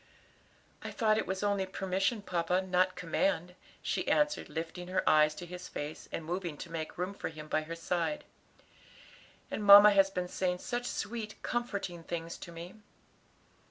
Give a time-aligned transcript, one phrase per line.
[0.83, 3.53] "I thought it was only permission, papa, not command,"
[3.83, 7.47] she answered, lifting her eyes to his face, and moving to make room for him
[7.47, 8.23] by her side.
[9.51, 12.73] "And mamma has been saying such sweet, comforting things to me."